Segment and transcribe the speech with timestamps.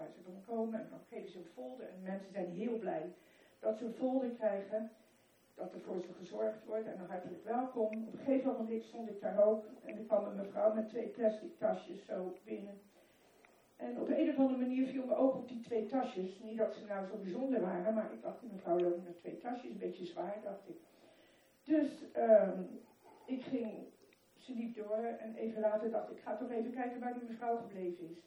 [0.00, 0.80] waar ze komen.
[0.80, 1.86] En dan geven ze een folder.
[1.88, 3.12] En mensen zijn heel blij
[3.58, 4.90] dat ze een folder krijgen.
[5.54, 6.86] Dat er voor ze gezorgd wordt.
[6.86, 8.06] En dan hartelijk welkom.
[8.06, 9.64] Op een gegeven moment stond ik daar ook.
[9.84, 12.80] En er kwam een mevrouw met twee plastic tasjes zo binnen.
[13.76, 16.38] En op een of andere manier viel me ook op die twee tasjes.
[16.42, 19.38] Niet dat ze nou zo bijzonder waren, maar ik dacht, die mevrouw loopt met twee
[19.38, 20.76] tasjes, een beetje zwaar, dacht ik.
[21.64, 22.80] Dus um,
[23.26, 23.72] ik ging,
[24.38, 27.28] ze liep door en even later dacht ik, ik ga toch even kijken waar die
[27.28, 28.18] mevrouw gebleven is.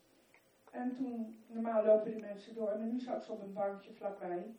[0.74, 4.56] En toen, normaal lopen de mensen door, maar nu zat ze op een bankje vlakbij.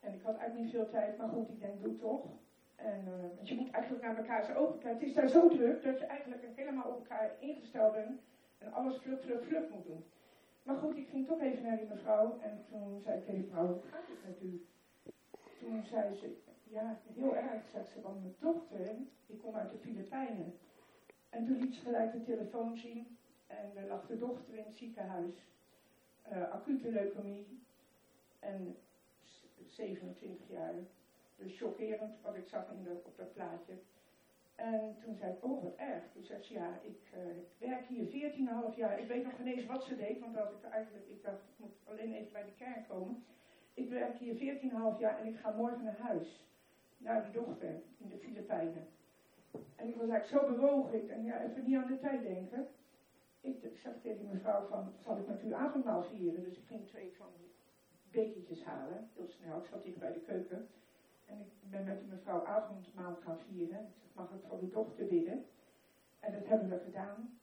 [0.00, 2.26] En ik had eigenlijk niet veel tijd, maar goed, ik denk, doe toch.
[2.76, 4.98] En uh, want je moet eigenlijk naar elkaar ogen kijken.
[4.98, 8.20] Het is daar zo druk dat je eigenlijk helemaal op elkaar ingesteld bent
[8.58, 10.04] en alles vlug, vlug, vlug moet doen.
[10.62, 13.50] Maar goed, ik ging toch even naar die mevrouw en toen zei ik tegen die
[13.50, 14.66] mevrouw, hoe gaat het met u?
[15.58, 18.96] Toen zei ze, ja, heel erg, zegt ze, want mijn dochter,
[19.26, 20.54] die komt uit de Filipijnen.
[21.28, 23.17] En toen liet ze gelijk de telefoon zien
[23.48, 25.34] en er lag de dochter in het ziekenhuis.
[26.32, 27.60] Uh, acute leukemie
[28.38, 28.76] en
[29.66, 30.74] 27 jaar.
[31.36, 33.72] Dus chockerend wat ik zag in op dat plaatje.
[34.54, 36.02] En toen zei ik, oh wat erg.
[36.12, 38.32] Toen zei ze, ja, ik uh, werk hier
[38.72, 38.98] 14,5 jaar.
[39.00, 41.54] Ik weet nog geen eens wat ze deed, want dat ik eigenlijk, ik dacht, ik
[41.56, 43.24] moet alleen even bij de kerk komen.
[43.74, 44.58] Ik werk hier
[44.94, 46.46] 14,5 jaar en ik ga morgen naar huis.
[46.96, 48.86] Naar die dochter in de Filipijnen.
[49.76, 50.94] En ik was eigenlijk zo bewogen.
[50.94, 52.68] Ik dacht, ja, even niet aan de tijd denken.
[53.48, 56.44] Ik, ik zeg tegen die mevrouw van, zal ik met u avondmaal vieren?
[56.44, 57.50] Dus ik ging twee van die
[58.10, 59.58] bekertjes halen, heel snel.
[59.58, 60.68] Ik zat hier bij de keuken.
[61.26, 63.80] En ik ben met die mevrouw avondmaal gaan vieren.
[63.80, 65.44] Ik zeg, mag ik voor uw dochter bidden?
[66.20, 67.38] En dat hebben we gedaan.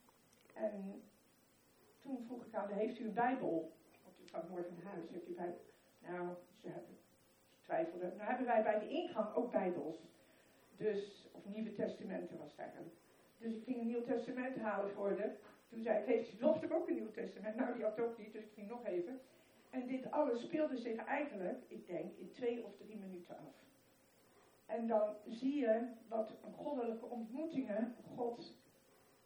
[0.53, 1.01] En
[1.99, 3.71] toen vroeg ik aan haar, heeft u een bijbel?
[4.03, 5.09] Want ik ga morgen naar huis.
[5.09, 5.61] Heeft u bijbel?
[6.01, 6.69] Nou, ze
[7.61, 8.17] twijfelden.
[8.17, 9.97] Nou hebben wij bij de ingang ook bijbels.
[10.77, 12.93] Dus, of Nieuwe Testamenten was het eigenlijk.
[13.37, 15.35] Dus ik ging een Nieuw Testament halen voor haar.
[15.75, 17.55] Toen zei ik, heeft dochter ook een Nieuw Testament?
[17.55, 19.19] Nou, die had ook niet, dus ik ging nog even.
[19.69, 23.55] En dit alles speelde zich eigenlijk, ik denk, in twee of drie minuten af.
[24.65, 28.55] En dan zie je wat goddelijke ontmoetingen God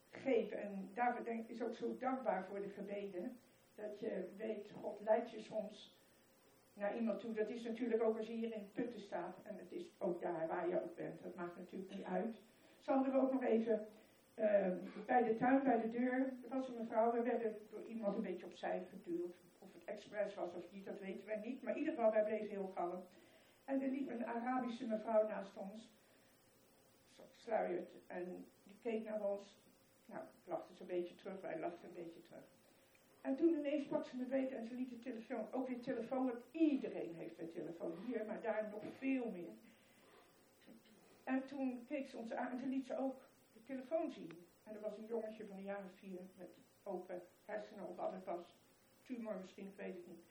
[0.10, 0.52] geeft.
[0.52, 3.38] En daarvoor denk ik is ook zo dankbaar voor de gebeden.
[3.76, 5.98] Dat je weet, God leidt je soms
[6.74, 7.34] naar iemand toe.
[7.34, 9.38] Dat is natuurlijk ook als je hier in putten staat.
[9.44, 11.24] En het is ook daar waar je ook bent.
[11.24, 12.42] Dat maakt natuurlijk niet uit.
[12.86, 13.88] Hadden we ook nog even
[14.40, 16.34] uh, bij de tuin, bij de deur.
[16.50, 17.12] Was een mevrouw.
[17.12, 19.36] We werden door iemand een beetje opzij geduwd.
[19.60, 21.62] Of het expres was of niet, dat weten wij niet.
[21.62, 23.04] Maar in ieder geval, wij bleven heel kalm.
[23.66, 25.90] En er liep een Arabische mevrouw naast ons,
[27.36, 29.58] sluierd, en die keek naar ons.
[30.06, 32.44] Nou, lachte ze een beetje terug, wij lachten een beetje terug.
[33.22, 36.26] En toen ineens sprak ze me beter en ze liet de telefoon, ook weer telefoon,
[36.26, 39.54] want iedereen heeft een telefoon hier, maar daar nog veel meer.
[41.24, 43.29] En toen keek ze ons aan en toen liet ze ook
[43.70, 44.46] telefoon zien.
[44.64, 48.26] En er was een jongetje van jaar of vier met open hersenen of wat het
[48.26, 48.58] was.
[49.02, 50.24] Tumor misschien, ik weet het niet.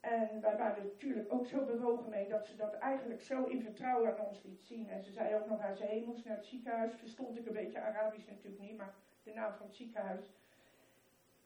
[0.00, 4.18] En wij waren natuurlijk ook zo bewogen mee dat ze dat eigenlijk zo in vertrouwen
[4.18, 4.88] aan ons liet zien.
[4.88, 7.80] En ze zei ook nog, als ze moest naar het ziekenhuis, verstond ik een beetje
[7.80, 10.26] Arabisch natuurlijk niet, maar de naam van het ziekenhuis.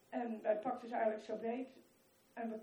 [0.09, 1.77] En wij pakten ze eigenlijk zo beet.
[2.33, 2.55] En we,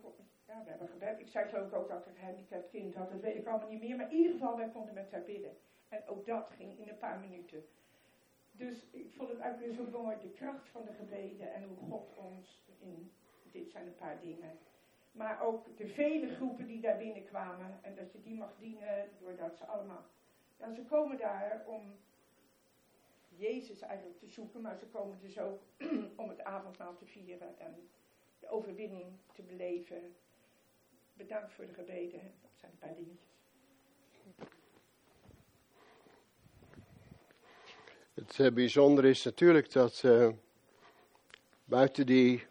[0.46, 1.20] ja, we hebben gebed.
[1.20, 3.68] Ik zei geloof ik ook dat ik een gehandicapt kind had, dat weet ik allemaal
[3.68, 3.96] niet meer.
[3.96, 5.56] Maar in ieder geval, wij konden met haar bidden.
[5.88, 7.64] En ook dat ging in een paar minuten.
[8.60, 11.76] Dus ik vond het eigenlijk weer zo mooi, de kracht van de gebeden en hoe
[11.76, 13.12] God ons in,
[13.50, 14.58] dit zijn een paar dingen,
[15.12, 17.78] maar ook de vele groepen die daar binnenkwamen.
[17.82, 20.04] En dat je die mag dienen doordat ze allemaal.
[20.56, 21.82] Ja, ze komen daar om
[23.28, 25.62] Jezus eigenlijk te zoeken, maar ze komen dus ook
[26.22, 27.88] om het avondmaal te vieren en
[28.38, 30.14] de overwinning te beleven.
[31.12, 32.20] Bedankt voor de gebeden.
[32.42, 34.58] Dat zijn een paar dingetjes.
[38.14, 40.28] Het uh, bijzondere is natuurlijk dat uh,
[41.64, 42.46] buiten die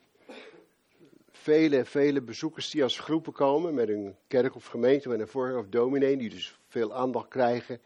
[1.32, 5.60] vele, vele bezoekers die als groepen komen met een kerk of gemeente, met een voorganger
[5.60, 7.82] of dominee, die dus veel aandacht krijgen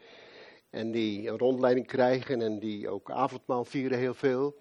[0.70, 4.56] en die een rondleiding krijgen en die ook avondmaal vieren heel veel.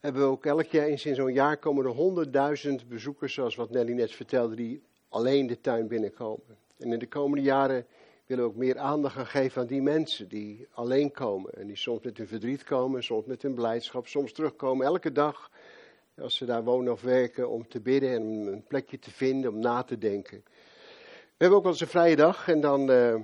[0.00, 3.70] Hebben we ook elk jaar eens in zo'n jaar komen er honderdduizend bezoekers, zoals wat
[3.70, 6.58] Nelly net vertelde, die alleen de tuin binnenkomen.
[6.78, 7.86] En in de komende jaren
[8.26, 11.52] willen we ook meer aandacht gaan geven aan die mensen die alleen komen.
[11.52, 15.50] En die soms met hun verdriet komen, soms met hun blijdschap, soms terugkomen elke dag
[16.20, 19.58] als ze daar wonen of werken, om te bidden en een plekje te vinden, om
[19.58, 20.42] na te denken.
[21.36, 23.14] We hebben ook wel eens een vrije dag en dan, uh,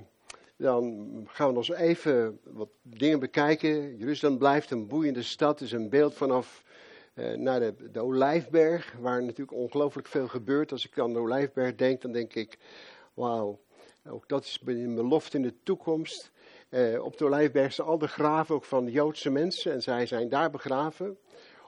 [0.55, 3.97] dan gaan we nog even wat dingen bekijken.
[3.97, 6.63] Jeruzalem blijft een boeiende stad, is een beeld vanaf
[7.15, 10.71] uh, naar de, de Olijfberg, waar natuurlijk ongelooflijk veel gebeurt.
[10.71, 12.57] Als ik aan de Olijfberg denk, dan denk ik,
[13.13, 13.59] wauw,
[14.09, 16.31] ook dat is een belofte in de toekomst.
[16.69, 20.29] Uh, op de Olijfberg zijn al de graven ook van Joodse mensen en zij zijn
[20.29, 21.17] daar begraven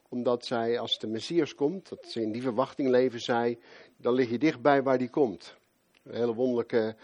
[0.09, 3.59] Omdat zij, als de Messias komt, dat ze in die verwachting leven, zei,
[3.97, 5.55] dan lig je dichtbij waar die komt.
[6.03, 6.95] Een hele wonderlijke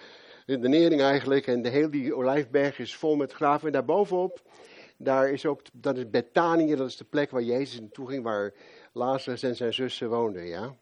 [0.46, 1.48] redenering eigenlijk.
[1.48, 3.68] En de hele olijfberg is vol met graven.
[3.68, 4.42] En daarbovenop,
[4.98, 8.54] daar is ook, dat is Bethanië, dat is de plek waar Jezus naartoe ging, waar
[8.92, 10.76] Lazarus en zijn zussen woonden, ja.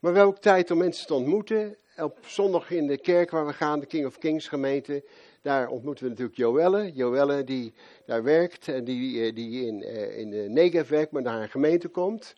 [0.00, 1.76] Maar we hebben ook tijd om mensen te ontmoeten.
[2.02, 5.04] Op zondag in de kerk waar we gaan, de King of Kings gemeente,
[5.42, 6.92] daar ontmoeten we natuurlijk Joelle.
[6.92, 7.72] Joelle die
[8.06, 11.48] daar werkt en die, eh, die in, eh, in de Negev werkt, maar naar haar
[11.48, 12.34] gemeente komt.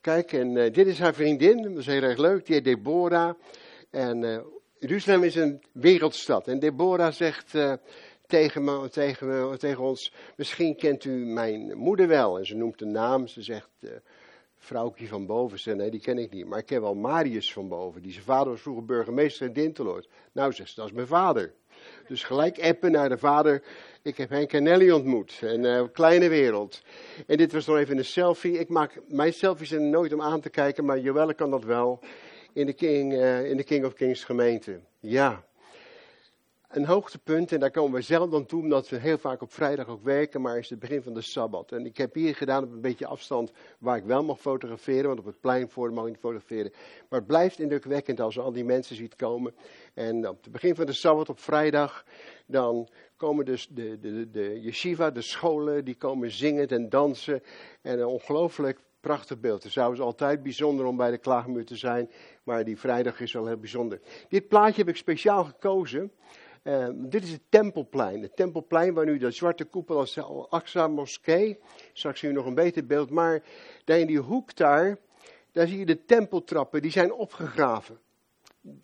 [0.00, 3.34] Kijk, en dit is haar vriendin, dat is heel erg leuk, die heet Deborah.
[3.90, 4.44] En
[4.78, 6.48] Jeruzalem is een wereldstad.
[6.48, 7.72] En Deborah zegt uh,
[8.26, 12.38] tegen, me, tegen, tegen ons, misschien kent u mijn moeder wel.
[12.38, 13.70] En ze noemt een naam, ze zegt
[14.58, 15.58] vrouwtje van boven.
[15.58, 16.46] Ze, nee, die ken ik niet.
[16.46, 18.02] Maar ik ken wel Marius van boven.
[18.02, 20.08] Die zijn vader was vroeger burgemeester in Dinteloord.
[20.32, 21.52] Nou, zegt ze, dat is mijn vader.
[22.08, 23.62] Dus gelijk appen naar de vader.
[24.02, 25.38] Ik heb Henk en Nelly ontmoet.
[25.40, 26.82] Een uh, kleine wereld.
[27.26, 28.58] En dit was nog even een selfie.
[28.58, 32.00] Ik maak mijn selfies zijn nooit om aan te kijken, maar Joelle kan dat wel.
[32.52, 34.80] In de King, uh, in de King of Kings gemeente.
[35.00, 35.44] Ja.
[36.76, 39.88] Een hoogtepunt, en daar komen we zelf dan toe, omdat we heel vaak op vrijdag
[39.88, 41.72] ook werken, maar is het begin van de Sabbat.
[41.72, 45.18] En ik heb hier gedaan op een beetje afstand waar ik wel mag fotograferen, want
[45.18, 46.72] op het plein voor mag ik niet fotograferen.
[47.08, 49.54] Maar het blijft indrukwekkend als je al die mensen ziet komen.
[49.94, 52.04] En op het begin van de Sabbat op vrijdag,
[52.46, 57.42] dan komen dus de, de, de yeshiva, de scholen, die komen zingen en dansen.
[57.82, 59.56] En een ongelooflijk prachtig beeld.
[59.56, 62.10] Het is trouwens altijd bijzonder om bij de klaagmuur te zijn,
[62.42, 64.00] maar die vrijdag is wel heel bijzonder.
[64.28, 66.12] Dit plaatje heb ik speciaal gekozen.
[66.66, 68.22] Uh, dit is het Tempelplein.
[68.22, 71.58] Het Tempelplein waar nu de zwarte koepel als de Al-Aqsa moskee.
[71.92, 73.10] Straks zie je nog een beter beeld.
[73.10, 73.42] Maar
[73.84, 74.98] daar in die hoek daar,
[75.52, 76.82] daar zie je de tempeltrappen.
[76.82, 77.98] Die zijn opgegraven.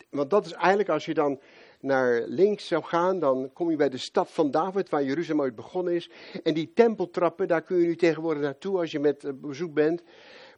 [0.09, 1.39] Want dat is eigenlijk als je dan
[1.79, 5.55] naar links zou gaan, dan kom je bij de stad van David, waar Jeruzalem ooit
[5.55, 6.09] begonnen is.
[6.43, 10.03] En die tempeltrappen, daar kun je nu tegenwoordig naartoe als je met bezoek bent.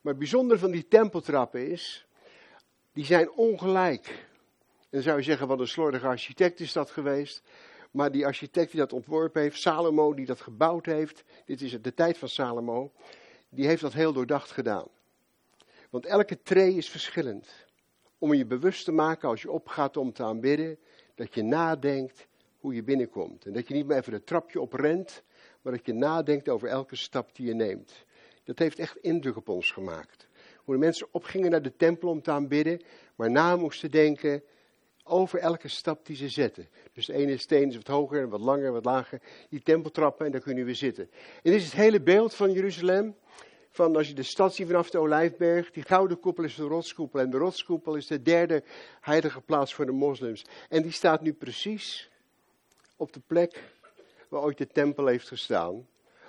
[0.01, 2.07] Maar het bijzondere van die tempeltrappen is,
[2.93, 4.33] die zijn ongelijk.
[4.95, 7.41] Dan zou je zeggen, wat een slordige architect is dat geweest.
[7.91, 11.93] Maar die architect die dat ontworpen heeft, Salomo die dat gebouwd heeft, dit is de
[11.93, 12.91] tijd van Salomo,
[13.49, 14.87] die heeft dat heel doordacht gedaan.
[15.89, 17.49] Want elke tree is verschillend.
[18.17, 20.79] Om je bewust te maken als je opgaat om te aanbidden,
[21.15, 22.27] dat je nadenkt
[22.59, 23.45] hoe je binnenkomt.
[23.45, 25.23] En dat je niet meer even het trapje oprent,
[25.61, 28.05] maar dat je nadenkt over elke stap die je neemt.
[28.43, 30.27] Dat heeft echt indruk op ons gemaakt.
[30.57, 32.81] Hoe de mensen opgingen naar de tempel om te aanbidden,
[33.15, 34.43] maar na moesten denken
[35.07, 36.67] over elke stap die ze zetten.
[36.93, 39.21] Dus de ene steen is wat hoger en wat langer wat lager.
[39.49, 41.09] Die tempeltrappen en daar kunnen we zitten.
[41.43, 43.15] En dit is het hele beeld van Jeruzalem.
[43.69, 45.71] Van als je de stad ziet vanaf de Olijfberg.
[45.71, 47.19] Die gouden koepel is de rotskoepel.
[47.19, 48.63] En de rotskoepel is de derde
[49.01, 50.45] heilige plaats voor de moslims.
[50.69, 52.09] En die staat nu precies
[52.95, 53.63] op de plek
[54.29, 55.87] waar ooit de tempel heeft gestaan.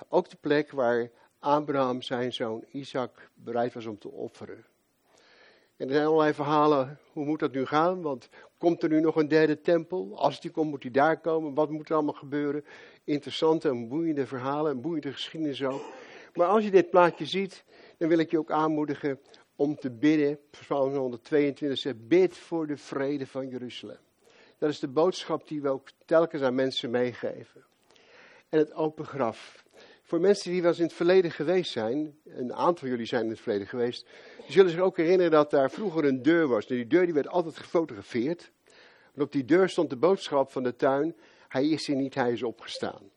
[0.09, 4.65] Ook de plek waar Abraham zijn zoon Isaac bereid was om te offeren.
[5.77, 8.03] En er zijn allerlei verhalen, hoe moet dat nu gaan?
[8.03, 8.29] Want
[8.59, 10.19] komt er nu nog een derde tempel?
[10.19, 11.55] Als die komt, moet die daar komen?
[11.55, 12.65] Wat moet er allemaal gebeuren?
[13.05, 15.83] Interessante en boeiende verhalen, en boeiende geschiedenis ook.
[16.35, 17.65] Maar als je dit plaatje ziet,
[17.99, 19.21] dan wil ik je ook aanmoedigen
[19.57, 20.39] om te bidden.
[20.51, 23.99] Psalm 122 zegt, bid voor de vrede van Jeruzalem.
[24.59, 27.65] Dat is de boodschap die we ook telkens aan mensen meegeven.
[28.49, 29.65] En het open graf.
[30.07, 33.31] Voor mensen die wel eens in het verleden geweest zijn, een aantal jullie zijn in
[33.31, 34.07] het verleden geweest,
[34.37, 36.67] die zullen zich ook herinneren dat daar vroeger een deur was.
[36.67, 38.53] Die deur die werd altijd gefotografeerd.
[39.15, 41.15] En op die deur stond de boodschap van de tuin,
[41.49, 43.11] hij is hier niet, hij is opgestaan.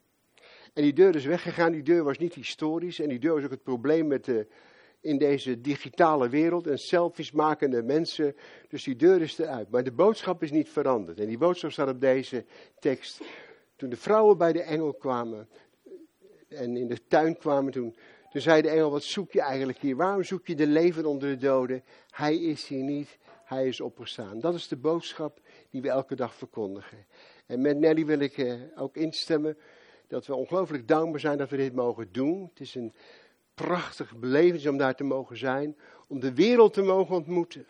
[0.74, 3.50] En die deur is weggegaan, die deur was niet historisch en die deur was ook
[3.50, 4.32] het probleem met
[5.00, 8.36] in deze digitale wereld en selfies makende mensen.
[8.70, 9.70] Dus die deur is eruit.
[9.70, 11.20] Maar de boodschap is niet veranderd.
[11.20, 12.46] En die boodschap staat op deze
[12.80, 13.22] tekst.
[13.76, 15.48] Toen de vrouwen bij de engel kwamen,
[16.50, 17.96] en in de tuin kwamen toen.
[18.32, 19.96] Toen zei de engel, wat zoek je eigenlijk hier?
[19.96, 21.84] Waarom zoek je de leven onder de doden?
[22.10, 24.40] Hij is hier niet, hij is opgestaan.
[24.40, 25.40] Dat is de boodschap
[25.70, 27.06] die we elke dag verkondigen.
[27.46, 29.58] En met Nelly wil ik eh, ook instemmen
[30.08, 32.50] dat we ongelooflijk dankbaar zijn dat we dit mogen doen.
[32.50, 32.94] Het is een
[33.54, 35.78] prachtig beleving om daar te mogen zijn,
[36.08, 37.66] om de wereld te mogen ontmoeten.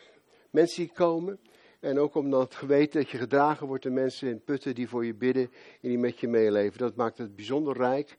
[0.49, 1.39] Mensen die komen.
[1.79, 5.05] En ook omdat het geweten dat je gedragen wordt door mensen in putten die voor
[5.05, 6.77] je bidden en die met je meeleven.
[6.77, 8.17] Dat maakt het bijzonder rijk.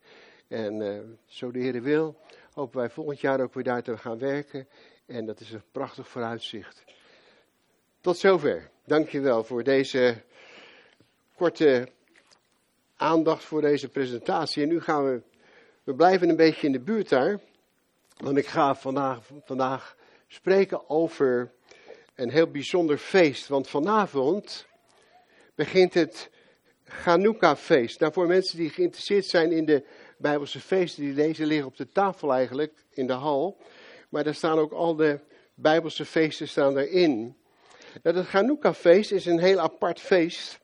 [0.50, 2.16] En uh, zo de Heer wil,
[2.52, 4.68] hopen wij volgend jaar ook weer daar te gaan werken.
[5.06, 6.84] En dat is een prachtig vooruitzicht.
[8.00, 8.70] Tot zover.
[8.84, 10.22] Dankjewel voor deze
[11.36, 11.88] korte
[12.96, 14.62] aandacht voor deze presentatie.
[14.62, 15.22] En nu gaan we,
[15.84, 17.40] we blijven een beetje in de buurt daar.
[18.16, 21.52] Want ik ga vandaag, vandaag spreken over
[22.14, 23.48] een heel bijzonder feest.
[23.48, 24.66] Want vanavond
[25.54, 26.30] begint het
[26.84, 28.00] Chanukka-feest.
[28.00, 29.84] Nou, voor mensen die geïnteresseerd zijn in de
[30.20, 33.60] Bijbelse feesten die lezen liggen op de tafel eigenlijk in de hal.
[34.08, 35.18] Maar daar staan ook al de
[35.54, 37.36] Bijbelse feesten staan erin.
[38.02, 40.60] Nou, dat Hanukkah-feest is een heel apart feest.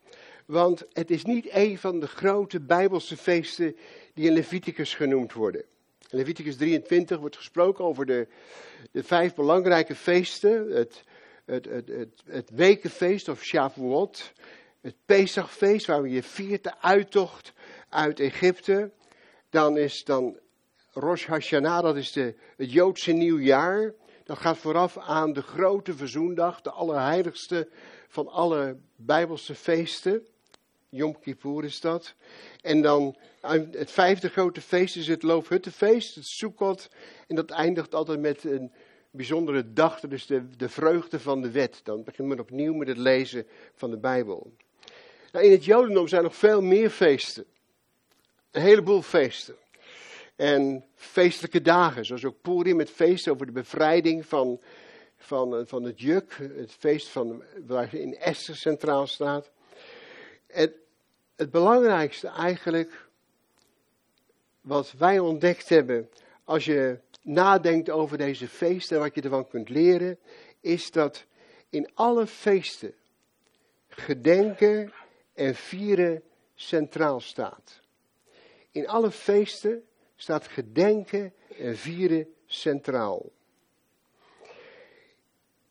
[0.47, 3.77] Want het is niet een van de grote Bijbelse feesten
[4.15, 5.65] die in Leviticus genoemd worden.
[6.11, 8.27] In Leviticus 23 wordt gesproken over de,
[8.91, 10.71] de vijf belangrijke feesten.
[10.71, 11.03] Het,
[11.45, 14.33] het, het, het, het wekenfeest of Shavuot.
[14.81, 17.53] Het Pesachfeest waar we je viert de uittocht
[17.89, 18.91] uit Egypte.
[19.51, 20.39] Dan is dan
[20.93, 23.95] Rosh Hashanah, dat is de, het Joodse nieuwjaar.
[24.25, 27.69] Dat gaat vooraf aan de grote verzoendag, de allerheiligste
[28.09, 30.27] van alle Bijbelse feesten.
[30.89, 32.15] Yom Kippur is dat.
[32.61, 33.17] En dan
[33.71, 36.89] het vijfde grote feest is het Loofhuttenfeest, het Sukkot.
[37.27, 38.73] En dat eindigt altijd met een
[39.11, 41.81] bijzondere dag, dus de, de vreugde van de wet.
[41.83, 44.53] Dan begint men opnieuw met het lezen van de Bijbel.
[45.33, 47.45] Nou, in het Jodendom zijn nog veel meer feesten.
[48.57, 49.57] Een heleboel feesten.
[50.37, 54.61] En feestelijke dagen, zoals ook Purim, het feest over de bevrijding van,
[55.17, 56.37] van, van het juk.
[56.39, 59.51] Het feest van, waar in Esther centraal staat.
[60.47, 60.73] En
[61.35, 63.09] het belangrijkste eigenlijk,
[64.61, 66.11] wat wij ontdekt hebben,
[66.45, 70.19] als je nadenkt over deze feesten en wat je ervan kunt leren,
[70.61, 71.25] is dat
[71.71, 72.95] in alle feesten
[73.89, 74.93] gedenken
[75.35, 76.23] en vieren
[76.55, 77.85] centraal staat.
[78.77, 79.85] In alle feesten
[80.17, 83.31] staat gedenken en vieren centraal.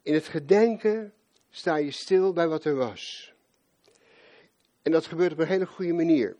[0.02, 1.14] In het gedenken
[1.50, 3.34] sta je stil bij wat er was.
[4.82, 6.36] En dat gebeurt op een hele goede manier.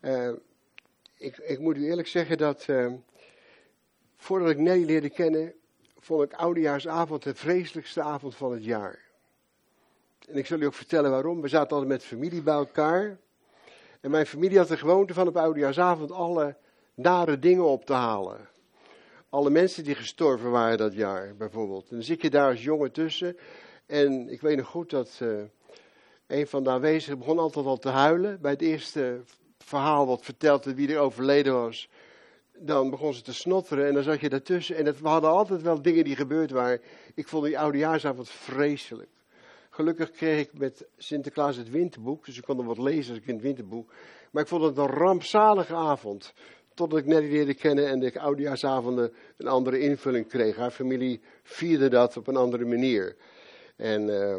[0.00, 0.32] Uh,
[1.16, 2.92] ik, ik, moet u eerlijk zeggen dat uh,
[4.16, 5.54] voordat ik Nelly leerde kennen,
[5.98, 8.98] vond ik oudejaarsavond de vreselijkste avond van het jaar.
[10.28, 11.40] En ik zal u ook vertellen waarom.
[11.40, 13.18] We zaten altijd met familie bij elkaar.
[14.00, 16.56] En mijn familie had de gewoonte van op oudejaarsavond alle
[16.94, 18.48] nare dingen op te halen.
[19.28, 21.88] Alle mensen die gestorven waren dat jaar, bijvoorbeeld.
[21.88, 23.36] En dan zit je daar als jongen tussen.
[23.86, 25.42] En ik weet nog goed dat uh,
[26.26, 28.40] een van de aanwezigen begon altijd al te huilen.
[28.40, 29.20] Bij het eerste
[29.58, 31.88] verhaal wat vertelde wie er overleden was.
[32.58, 34.76] Dan begon ze te snotteren en dan zat je daartussen.
[34.76, 36.80] En het, we hadden altijd wel dingen die gebeurd waren.
[37.14, 39.10] Ik vond die oudejaarsavond vreselijk.
[39.70, 43.26] Gelukkig kreeg ik met Sinterklaas het winterboek, dus ik kon er wat lezen als ik
[43.26, 43.92] in het winterboek.
[44.30, 46.32] Maar ik vond het een rampzalige avond.
[46.74, 50.56] Totdat ik net leerde kennen en de oudejaarsavonden een andere invulling kreeg.
[50.56, 53.16] Haar familie vierde dat op een andere manier.
[53.76, 54.36] En uh,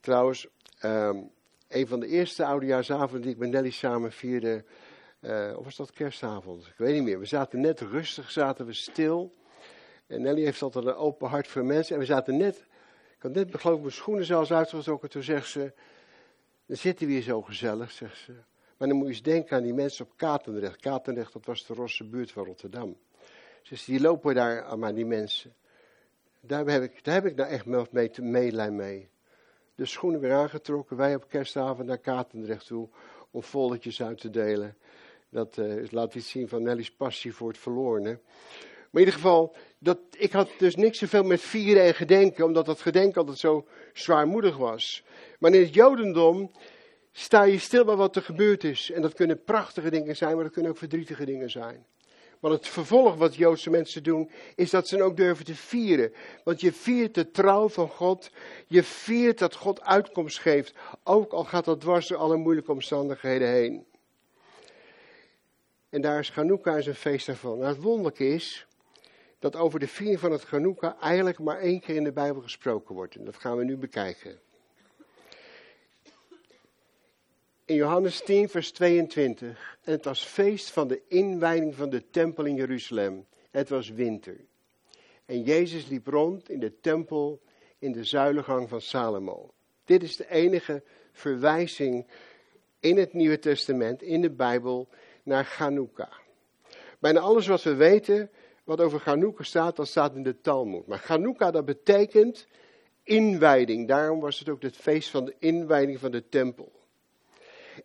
[0.00, 0.48] trouwens,
[0.84, 1.30] um,
[1.68, 4.64] een van de eerste oudejaarsavonden die ik met Nelly samen vierde,
[5.20, 6.66] uh, of was dat kerstavond?
[6.66, 7.18] Ik weet niet meer.
[7.18, 9.34] We zaten net rustig, zaten we stil.
[10.06, 11.94] En Nelly heeft altijd een open hart voor mensen.
[11.94, 12.66] En we zaten net,
[13.18, 15.10] ik had net geloof ik mijn schoenen zelfs uitgetrokken.
[15.10, 15.72] Toen zegt ze,
[16.66, 18.32] dan zitten we hier zo gezellig, zegt ze.
[18.76, 20.76] Maar dan moet je eens denken aan die mensen op Katendrecht.
[20.76, 22.96] Katendrecht, dat was de Rosse buurt van Rotterdam.
[23.68, 25.54] Dus die lopen daar aan die mensen.
[26.40, 29.10] Daar heb ik, daar heb ik nou echt mee te mee.
[29.74, 32.88] De schoenen weer aangetrokken, wij op kerstavond naar Katendrecht toe,
[33.30, 34.76] om volletjes uit te delen.
[35.28, 38.20] Dat uh, laat iets zien van Nelly's passie voor het verlorene.
[38.90, 42.66] Maar in ieder geval, dat, ik had dus niks zoveel met vieren en gedenken, omdat
[42.66, 45.02] dat gedenken altijd zo zwaarmoedig was.
[45.38, 46.50] Maar in het Jodendom
[47.12, 48.90] sta je stil bij wat er gebeurd is.
[48.90, 51.86] En dat kunnen prachtige dingen zijn, maar dat kunnen ook verdrietige dingen zijn.
[52.40, 56.12] Maar het vervolg wat Joodse mensen doen, is dat ze ook durven te vieren.
[56.44, 58.30] Want je viert de trouw van God.
[58.66, 60.74] Je viert dat God uitkomst geeft.
[61.04, 63.86] Ook al gaat dat dwars door alle moeilijke omstandigheden heen.
[65.88, 67.58] En daar is Hanukkah een feest daarvan.
[67.58, 68.66] Nou, het wonderlijke is
[69.38, 72.94] dat over de viering van het Hanukkah eigenlijk maar één keer in de Bijbel gesproken
[72.94, 73.14] wordt.
[73.14, 74.40] En dat gaan we nu bekijken.
[77.68, 79.78] in Johannes 10, vers 22.
[79.82, 83.26] En het was feest van de inwijding van de tempel in Jeruzalem.
[83.50, 84.36] Het was winter.
[85.26, 87.40] En Jezus liep rond in de tempel
[87.78, 89.50] in de zuilengang van Salomo.
[89.84, 92.06] Dit is de enige verwijzing
[92.80, 94.88] in het Nieuwe Testament, in de Bijbel,
[95.22, 96.12] naar Hanukkah.
[96.98, 98.30] Bijna alles wat we weten,
[98.68, 100.86] wat over Hanukkah staat, dat staat in de Talmud.
[100.86, 102.46] Maar Hanukkah, dat betekent
[103.02, 103.88] inwijding.
[103.88, 106.72] Daarom was het ook het feest van de inwijding van de tempel.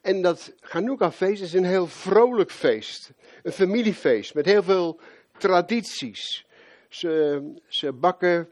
[0.01, 3.11] En dat Hanukkah-feest is een heel vrolijk feest.
[3.43, 4.99] Een familiefeest met heel veel
[5.37, 6.45] tradities.
[6.89, 8.49] Ze, ze bakken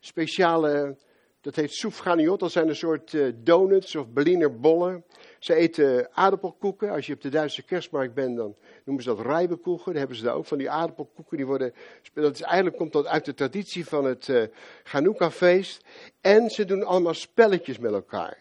[0.00, 0.96] speciale,
[1.40, 5.04] dat heet soufganiot, dat zijn een soort uh, donuts of Berliner bollen.
[5.42, 6.90] Ze eten aardappelkoeken.
[6.90, 9.84] Als je op de Duitse kerstmarkt bent, dan noemen ze dat rijbekoeken.
[9.84, 11.36] Dan hebben ze daar ook van die aardappelkoeken.
[11.36, 11.74] Die worden,
[12.14, 14.42] dat is, eigenlijk komt dat uit de traditie van het uh,
[14.82, 15.84] Hanukkah-feest.
[16.20, 18.38] En ze doen allemaal spelletjes met elkaar.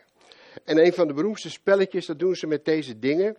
[0.63, 3.37] En een van de beroemdste spelletjes, dat doen ze met deze dingen.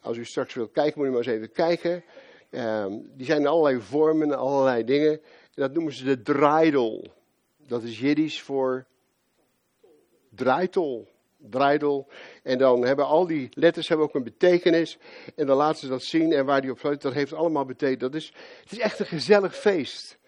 [0.00, 2.04] Als u straks wilt kijken, moet u maar eens even kijken.
[2.50, 5.12] Ehm, die zijn in allerlei vormen, allerlei dingen.
[5.12, 5.20] En
[5.62, 7.12] dat noemen ze de draaidel.
[7.66, 8.86] Dat is Jiddisch voor
[10.30, 11.08] draaitol.
[11.38, 12.08] Draaidel.
[12.42, 14.98] En dan hebben al die letters hebben ook een betekenis.
[15.36, 16.32] En dan laten ze dat zien.
[16.32, 18.00] En waar die op sluit, dat heeft allemaal betekenis.
[18.00, 20.18] Dat is, het is echt een gezellig feest.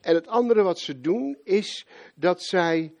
[0.00, 2.94] En het andere wat ze doen, is dat zij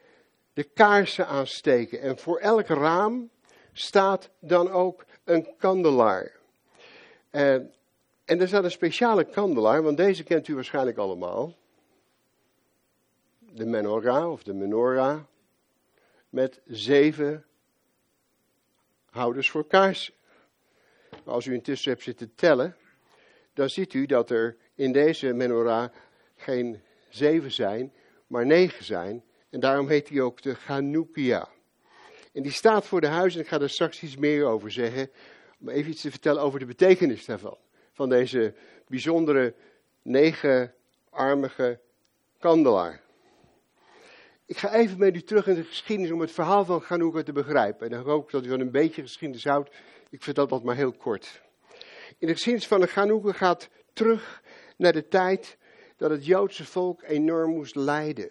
[0.52, 2.00] de kaarsen aansteken.
[2.00, 3.30] En voor elk raam
[3.72, 6.32] staat dan ook een kandelaar.
[7.30, 7.74] En,
[8.24, 11.56] en er staat een speciale kandelaar, want deze kent u waarschijnlijk allemaal.
[13.38, 15.20] De menorah of de menorah.
[16.28, 17.44] Met zeven
[19.12, 20.14] houders voor kaarsen.
[21.24, 22.76] Als u intussen hebt zitten tellen,
[23.54, 25.88] dan ziet u dat er in deze menorah
[26.36, 27.92] geen zeven zijn,
[28.26, 29.24] maar negen zijn.
[29.50, 31.48] En daarom heet hij ook de Chanukia.
[32.32, 35.10] En die staat voor de huizen, en ik ga er straks iets meer over zeggen.
[35.60, 37.58] Om even iets te vertellen over de betekenis daarvan.
[37.92, 38.54] Van deze
[38.88, 39.54] bijzondere
[40.02, 41.80] negenarmige
[42.38, 43.00] kandelaar.
[44.46, 47.32] Ik ga even met u terug in de geschiedenis om het verhaal van Chanukka te
[47.32, 47.86] begrijpen.
[47.86, 49.70] En dan hoop ik dat u van een beetje geschiedenis houdt.
[50.10, 51.42] Ik vertel dat maar heel kort.
[52.18, 54.42] In de geschiedenis van de Chanukka gaat terug
[54.76, 55.56] naar de tijd
[55.96, 58.30] dat het Joodse volk enorm moest lijden.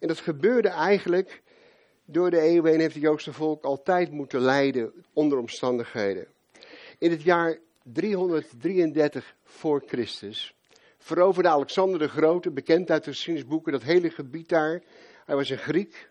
[0.00, 1.42] En dat gebeurde eigenlijk
[2.04, 6.26] door de eeuwen heen heeft het Joodse volk altijd moeten lijden onder omstandigheden.
[6.98, 10.54] In het jaar 333 voor Christus
[10.98, 14.82] veroverde Alexander de Grote, bekend uit de geschiedenisboeken, dat hele gebied daar.
[15.24, 16.10] Hij was een Griek,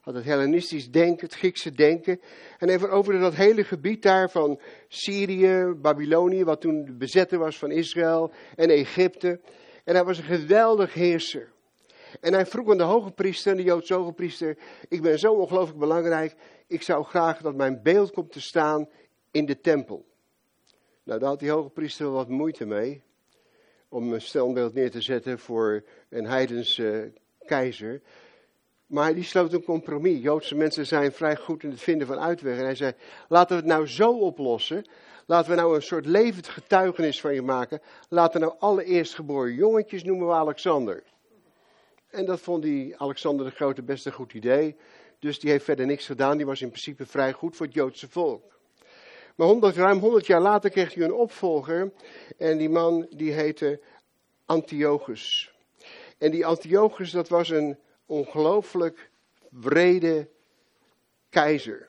[0.00, 2.20] had het Hellenistisch denken, het Griekse denken.
[2.58, 7.58] En hij veroverde dat hele gebied daar van Syrië, Babylonië, wat toen de bezetter was
[7.58, 9.40] van Israël en Egypte.
[9.84, 11.52] En hij was een geweldig heerser.
[12.20, 15.78] En hij vroeg aan de hoge priester, de Joodse hoge priester, ik ben zo ongelooflijk
[15.78, 16.34] belangrijk,
[16.66, 18.88] ik zou graag dat mijn beeld komt te staan
[19.30, 20.06] in de tempel.
[21.02, 23.02] Nou, daar had die hoge priester wat moeite mee,
[23.88, 27.12] om een standbeeld neer te zetten voor een heidense
[27.44, 28.00] keizer.
[28.86, 30.22] Maar die sloot een compromis.
[30.22, 32.58] Joodse mensen zijn vrij goed in het vinden van uitweg.
[32.58, 32.92] En hij zei,
[33.28, 34.84] laten we het nou zo oplossen.
[35.26, 37.80] Laten we nou een soort levend getuigenis van je maken.
[38.08, 41.02] Laten we nou alle eerstgeboren jongetjes noemen we Alexander.
[42.10, 44.76] En dat vond die Alexander de Grote best een goed idee.
[45.18, 46.36] Dus die heeft verder niks gedaan.
[46.36, 48.52] Die was in principe vrij goed voor het Joodse volk.
[49.34, 51.92] Maar 100, ruim 100 jaar later kreeg hij een opvolger.
[52.38, 53.80] En die man die heette
[54.46, 55.54] Antiochus.
[56.18, 59.10] En die Antiochus, dat was een ongelooflijk
[59.50, 60.28] wrede
[61.28, 61.88] keizer.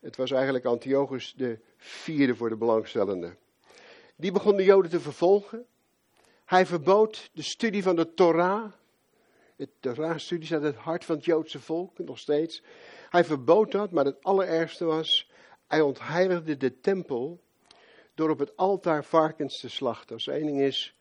[0.00, 3.38] Het was eigenlijk Antiochus de vierde voor de belangstellenden.
[4.16, 5.66] Die begon de Joden te vervolgen.
[6.44, 8.72] Hij verbood de studie van de Torah.
[9.56, 12.62] De Torah-studie staat het hart van het Joodse volk, nog steeds.
[13.10, 15.30] Hij verbood dat, maar het allerergste was,
[15.66, 17.40] hij ontheiligde de tempel
[18.14, 20.14] door op het altaar varkens te slachten.
[20.14, 20.96] Als één ding is,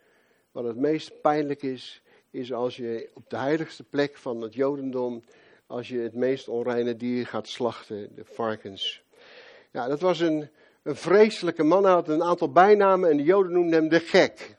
[0.52, 2.03] wat het meest pijnlijk is,
[2.34, 5.24] is als je op de heiligste plek van het Jodendom,
[5.68, 9.04] als je het meest onreine dier gaat slachten, de varkens.
[9.72, 10.50] Ja, dat was een,
[10.86, 11.84] vreselijke man.
[11.84, 14.56] Hij had een aantal bijnamen en de Joden noemden hem de gek.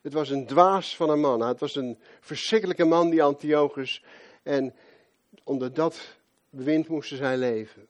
[0.00, 1.40] Het was een dwaas van een man.
[1.40, 4.04] Het was een verschrikkelijke man, die Antiochus.
[4.42, 4.74] En
[5.44, 6.16] onder dat
[6.50, 7.86] bewind moesten zij leven.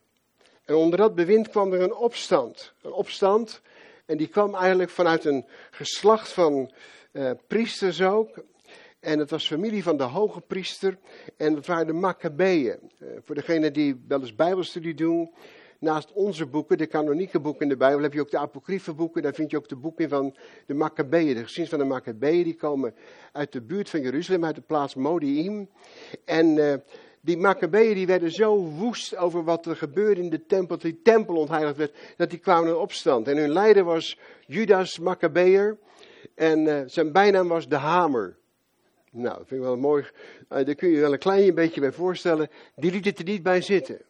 [0.64, 2.72] En onder dat bewind kwam er een opstand.
[2.82, 3.60] Een opstand.
[4.06, 6.72] En die kwam eigenlijk vanuit een geslacht van
[7.12, 8.44] uh, priesters ook.
[9.02, 10.98] En het was familie van de hoge priester.
[11.36, 12.78] En dat waren de Maccabeeën.
[12.98, 15.30] Uh, voor degenen die wel eens Bijbelstudie doen
[15.78, 19.22] naast onze boeken, de kanonieke boeken in de Bijbel, heb je ook de apocryfe boeken.
[19.22, 20.36] Daar vind je ook de boeken van
[20.66, 21.34] de Maccabeeën.
[21.34, 22.94] De geschiedenis van de Maccabeeën, die komen
[23.32, 25.68] uit de buurt van Jeruzalem, uit de plaats Modi'im.
[26.24, 26.74] En uh,
[27.20, 31.00] die Maccabeeën die werden zo woest over wat er gebeurde in de tempel, dat die
[31.02, 33.28] tempel ontheiligd werd, dat die kwamen in opstand.
[33.28, 35.78] En hun leider was Judas Maccabeer
[36.34, 38.40] en uh, zijn bijnaam was de Hamer.
[39.14, 40.02] Nou, dat vind ik wel mooi.
[40.02, 42.50] Uh, daar kun je wel een klein beetje bij voorstellen.
[42.74, 44.00] Die liet het er niet bij zitten.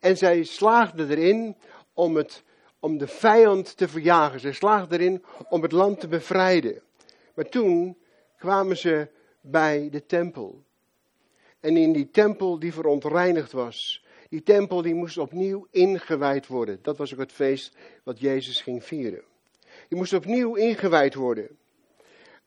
[0.00, 1.56] En zij slaagden erin
[1.92, 2.42] om, het,
[2.80, 4.40] om de vijand te verjagen.
[4.40, 6.82] Zij slaagden erin om het land te bevrijden.
[7.34, 7.98] Maar toen
[8.38, 9.08] kwamen ze
[9.40, 10.62] bij de tempel.
[11.60, 14.04] En in die tempel die verontreinigd was.
[14.28, 16.78] Die tempel die moest opnieuw ingewijd worden.
[16.82, 19.22] Dat was ook het feest wat Jezus ging vieren.
[19.88, 21.56] Die moest opnieuw ingewijd worden.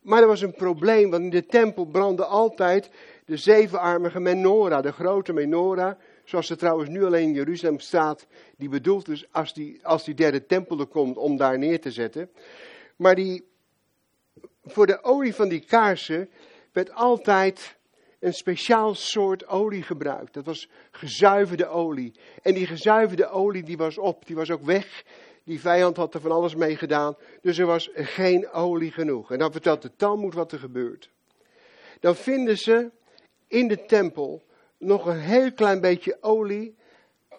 [0.06, 2.90] Maar er was een probleem, want in de tempel brandde altijd
[3.24, 8.68] de zevenarmige menorah, de grote menorah, zoals er trouwens nu alleen in Jeruzalem staat, die
[8.68, 12.30] bedoeld is als die, als die derde tempel er komt om daar neer te zetten.
[12.96, 13.48] Maar die,
[14.64, 16.30] voor de olie van die kaarsen
[16.72, 17.76] werd altijd
[18.18, 20.34] een speciaal soort olie gebruikt.
[20.34, 22.12] Dat was gezuiverde olie.
[22.42, 25.04] En die gezuiverde olie die was op, die was ook weg.
[25.46, 27.16] Die vijand had er van alles mee gedaan.
[27.42, 29.30] Dus er was geen olie genoeg.
[29.30, 31.10] En dan vertelt de Talmud wat er gebeurt.
[32.00, 32.90] Dan vinden ze
[33.46, 34.42] in de tempel
[34.78, 36.76] nog een heel klein beetje olie.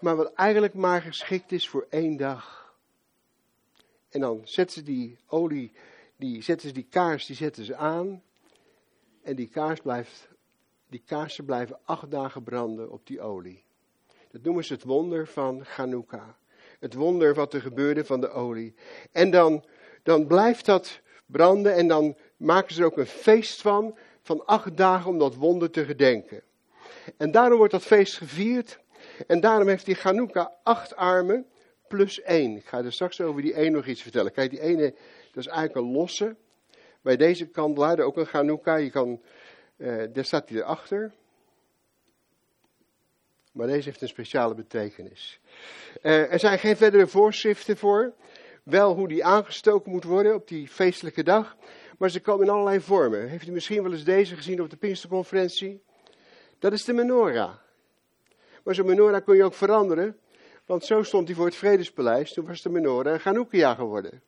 [0.00, 2.74] Maar wat eigenlijk maar geschikt is voor één dag.
[4.08, 5.72] En dan zetten ze die olie,
[6.16, 8.22] die, zetten ze die kaars, die zetten ze aan.
[9.22, 10.28] En die kaars blijft,
[10.88, 13.64] die kaarsen blijven acht dagen branden op die olie.
[14.30, 16.36] Dat noemen ze het wonder van Chanukka.
[16.78, 18.74] Het wonder wat er gebeurde van de olie.
[19.12, 19.64] En dan,
[20.02, 24.76] dan blijft dat branden en dan maken ze er ook een feest van, van acht
[24.76, 26.42] dagen om dat wonder te gedenken.
[27.16, 28.78] En daarom wordt dat feest gevierd.
[29.26, 31.46] En daarom heeft die Chanukka acht armen
[31.88, 32.56] plus één.
[32.56, 34.32] Ik ga er straks over die één nog iets vertellen.
[34.32, 34.94] Kijk, die ene,
[35.32, 36.36] dat is eigenlijk een losse.
[37.00, 39.20] Bij deze kandelaar, ook een Chanukka, je kan,
[39.76, 41.12] uh, daar staat hij erachter.
[43.58, 45.40] Maar deze heeft een speciale betekenis.
[46.02, 48.12] Uh, er zijn geen verdere voorschriften voor.
[48.62, 51.56] Wel hoe die aangestoken moet worden op die feestelijke dag.
[51.98, 53.28] Maar ze komen in allerlei vormen.
[53.28, 55.82] Heeft u misschien wel eens deze gezien op de Pinksterconferentie?
[56.58, 57.54] Dat is de menorah.
[58.64, 60.18] Maar zo'n menorah kun je ook veranderen.
[60.66, 62.32] Want zo stond hij voor het Vredespaleis.
[62.32, 64.22] Toen was de menorah een Chanukkia geworden.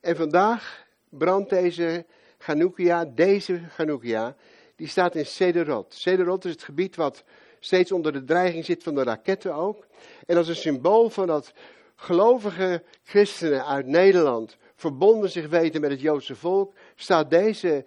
[0.00, 2.04] En vandaag brandt deze
[2.38, 4.36] Chanukkia, deze Chanukkia,
[4.76, 5.94] die staat in Sederot.
[5.94, 7.24] Sederot is het gebied wat
[7.64, 9.86] steeds onder de dreiging zit van de raketten ook.
[10.26, 11.52] En als een symbool van dat
[11.96, 17.84] gelovige christenen uit Nederland verbonden zich weten met het Joodse volk, staat deze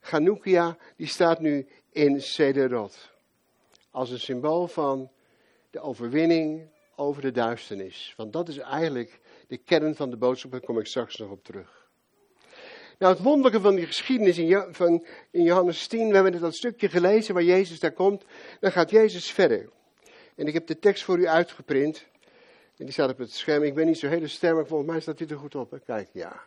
[0.00, 3.10] Chanukkia, die staat nu in Sederot.
[3.90, 5.10] Als een symbool van
[5.70, 8.14] de overwinning over de duisternis.
[8.16, 11.44] Want dat is eigenlijk de kern van de boodschap, daar kom ik straks nog op
[11.44, 11.85] terug.
[12.98, 16.54] Nou, het wonderlijke van die geschiedenis in, van, in Johannes 10, we hebben net dat
[16.54, 18.24] stukje gelezen waar Jezus daar komt.
[18.60, 19.68] Dan gaat Jezus verder.
[20.34, 22.06] En ik heb de tekst voor u uitgeprint.
[22.76, 23.62] En die staat op het scherm.
[23.62, 25.80] Ik ben niet zo hele sterk, maar volgens mij staat dit er goed op.
[25.84, 26.42] Kijk, ja.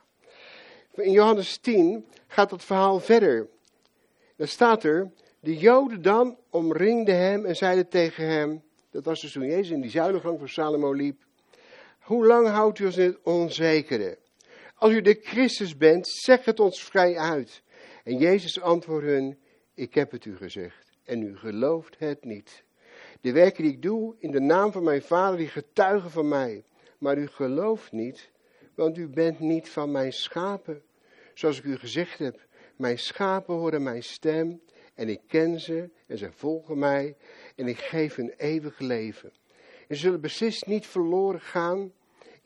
[0.96, 3.48] In Johannes 10 gaat dat verhaal verder.
[4.36, 9.32] Dan staat er, de Joden dan omringden hem en zeiden tegen hem, dat was dus
[9.32, 11.24] toen Jezus in die zuilengang van Salomo liep,
[12.00, 14.18] hoe lang houdt u ons in het onzekere?
[14.80, 17.62] Als u de Christus bent, zeg het ons vrij uit.
[18.04, 19.40] En Jezus antwoordde hun,
[19.74, 22.64] ik heb het u gezegd en u gelooft het niet.
[23.22, 26.64] De werken die ik doe in de naam van mijn Vader, die getuigen van mij.
[26.98, 28.32] Maar u gelooft niet,
[28.76, 30.82] want u bent niet van mijn schapen.
[31.34, 34.62] Zoals ik u gezegd heb, mijn schapen horen mijn stem
[34.96, 37.16] en ik ken ze en ze volgen mij
[37.56, 39.32] en ik geef hun eeuwig leven.
[39.88, 41.92] En ze zullen beslist niet verloren gaan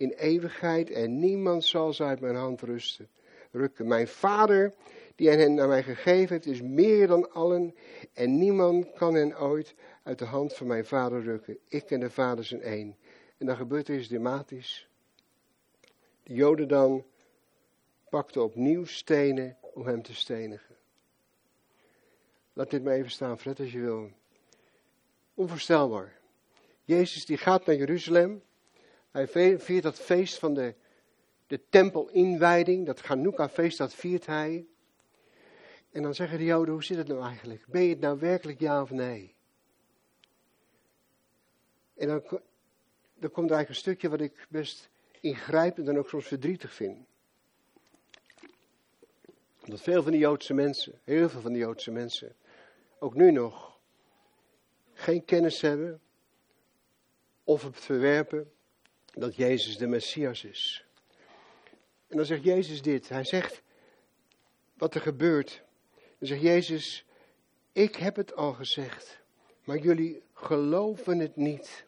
[0.03, 3.09] in eeuwigheid en niemand zal ze uit mijn hand rusten,
[3.51, 3.87] rukken.
[3.87, 4.73] Mijn vader,
[5.15, 7.75] die hen naar mij gegeven heeft, is meer dan allen
[8.13, 11.57] en niemand kan hen ooit uit de hand van mijn vader rukken.
[11.67, 12.97] Ik en de vader zijn één.
[13.37, 14.89] En dan gebeurt er iets dramatisch.
[16.23, 17.05] De joden dan
[18.09, 20.75] pakten opnieuw stenen om hem te stenigen.
[22.53, 24.11] Laat dit maar even staan, Fred, als je wil.
[25.33, 26.19] Onvoorstelbaar.
[26.83, 28.41] Jezus die gaat naar Jeruzalem.
[29.13, 30.75] Hij viert dat feest van de,
[31.47, 34.65] de tempelinwijding, dat Chanukka-feest, dat viert hij.
[35.91, 37.65] En dan zeggen de Joden, hoe zit het nou eigenlijk?
[37.67, 39.35] Ben je het nou werkelijk ja of nee?
[41.95, 42.23] En dan,
[43.13, 47.05] dan komt er eigenlijk een stukje wat ik best ingrijpend en ook soms verdrietig vind.
[49.65, 52.35] Dat veel van die Joodse mensen, heel veel van die Joodse mensen,
[52.99, 53.79] ook nu nog,
[54.93, 56.01] geen kennis hebben
[57.43, 58.51] of het verwerpen
[59.13, 60.85] dat Jezus de Messias is.
[62.07, 63.09] En dan zegt Jezus dit.
[63.09, 63.61] Hij zegt
[64.77, 65.63] wat er gebeurt.
[66.17, 67.05] Dan zegt Jezus,
[67.71, 69.19] ik heb het al gezegd,
[69.63, 71.85] maar jullie geloven het niet.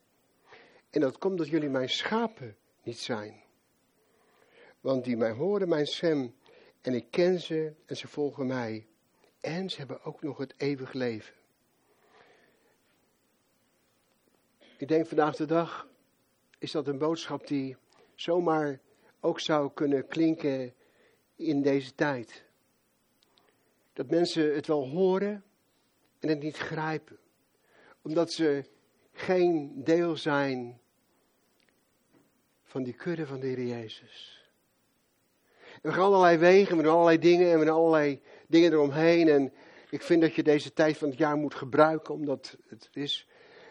[0.89, 3.43] En dat komt dat jullie mijn schapen niet zijn.
[4.81, 6.35] Want die mij horen mijn stem
[6.81, 8.87] en ik ken ze en ze volgen mij.
[9.39, 11.33] En ze hebben ook nog het eeuwig leven.
[14.77, 15.87] Ik denk vandaag de dag
[16.57, 17.77] is dat een boodschap die
[18.15, 18.79] zomaar
[19.19, 20.73] ook zou kunnen klinken
[21.35, 22.43] in deze tijd.
[23.93, 25.43] Dat mensen het wel horen
[26.19, 27.17] en het niet grijpen.
[28.01, 28.65] Omdat ze
[29.11, 30.79] geen deel zijn
[32.63, 34.43] van die kudde van de Heer Jezus.
[35.73, 39.27] En we gaan allerlei wegen, we doen allerlei dingen en we doen allerlei dingen eromheen.
[39.27, 39.53] En
[39.89, 43.27] ik vind dat je deze tijd van het jaar moet gebruiken, omdat het is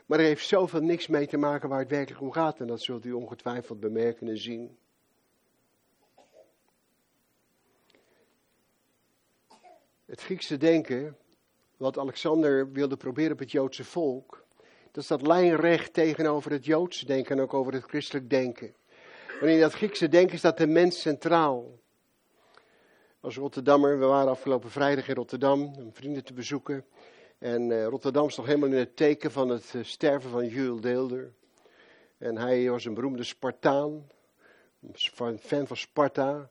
[0.06, 2.60] maar er heeft zoveel niks mee te maken waar het werkelijk om gaat.
[2.60, 4.76] En dat zult u ongetwijfeld bemerken en zien.
[10.04, 11.16] Het Griekse denken,
[11.76, 14.44] wat Alexander wilde proberen op het Joodse volk,
[14.90, 18.74] dat staat lijnrecht tegenover het Joodse denken en ook over het christelijk denken.
[19.40, 21.78] Want in dat Griekse denken staat de mens centraal.
[23.20, 26.84] Als Rotterdammer, we waren afgelopen vrijdag in Rotterdam om vrienden te bezoeken.
[27.38, 31.32] En uh, Rotterdam stond helemaal in het teken van het uh, sterven van Jules Deelder.
[32.18, 34.06] En hij was een beroemde Spartaan,
[34.80, 36.50] een fan van Sparta.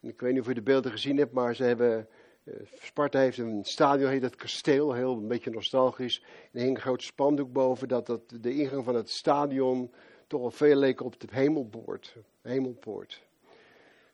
[0.00, 2.08] Ik weet niet of u de beelden gezien hebt, maar ze hebben,
[2.44, 6.22] uh, Sparta heeft een stadion, heet het Kasteel, heel een beetje nostalgisch.
[6.52, 9.92] En er hing een groot spandoek boven dat, dat de ingang van het stadion
[10.26, 12.16] toch al veel leek op de hemelpoort.
[12.42, 13.22] hemelpoort.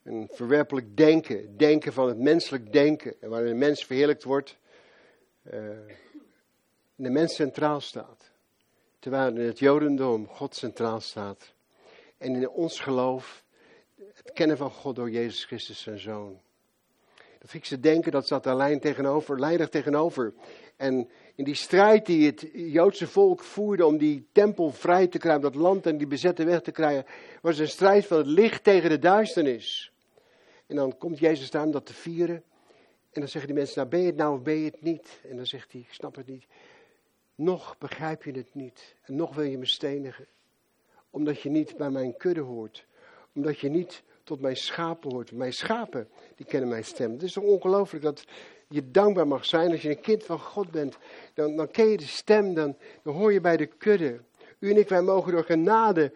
[0.03, 3.15] Een verwerpelijk denken, denken van het menselijk denken.
[3.21, 4.59] En waarin de mens verheerlijkt wordt,
[6.95, 8.31] de mens centraal staat.
[8.99, 11.55] Terwijl in het Jodendom God centraal staat.
[12.19, 13.45] En in ons geloof
[14.15, 16.41] het kennen van God door Jezus Christus zijn Zoon.
[17.39, 20.35] Dat Griekse denken, dat staat daar lijn tegenover, lijnig tegenover.
[20.77, 25.43] En in die strijd die het Joodse volk voerde om die tempel vrij te krijgen,
[25.43, 27.05] dat land en die bezette weg te krijgen,
[27.43, 29.93] was een strijd van het licht tegen de duisternis.
[30.67, 32.45] En dan komt Jezus daar om dat te vieren.
[33.17, 35.21] En dan zeggen die mensen, nou ben je het nou of ben je het niet?
[35.29, 36.47] En dan zegt hij, ik snap het niet.
[37.35, 38.95] Nog begrijp je het niet.
[39.03, 40.27] En nog wil je me stenigen.
[41.11, 42.87] Omdat je niet bij mijn kudde hoort.
[43.35, 45.33] Omdat je niet tot mijn schapen hoort.
[45.33, 47.13] Mijn schapen, die kennen mijn stem.
[47.13, 48.25] Het is toch ongelooflijk dat
[48.69, 50.97] je dankbaar mag zijn als je een kind van God bent.
[51.35, 54.21] Dan, dan ken je de stem, dan, dan hoor je bij de kudde.
[54.59, 56.13] U en ik, wij mogen door genade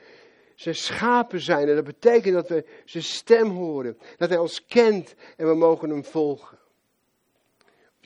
[0.54, 1.68] zijn schapen zijn.
[1.68, 3.98] En dat betekent dat we zijn stem horen.
[4.16, 6.59] Dat hij ons kent en we mogen hem volgen.